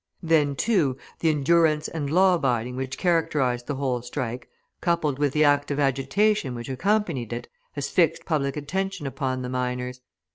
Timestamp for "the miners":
9.43-10.01